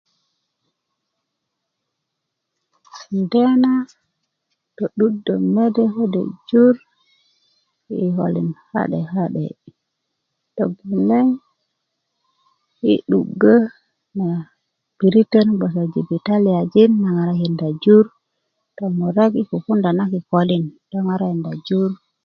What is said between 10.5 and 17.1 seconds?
togeleŋ yi 'dugö na piritön bge jibitaliajin na